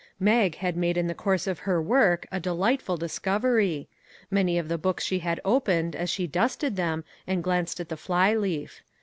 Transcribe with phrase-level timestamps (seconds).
[0.19, 3.87] Mag had made in the course of her work a delightful discovery.
[4.31, 7.95] Many of the books she had opened as she dusted them and glanced at the
[7.97, 8.81] fly leaf.